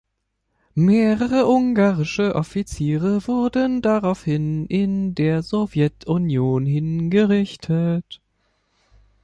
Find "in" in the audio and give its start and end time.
4.65-5.13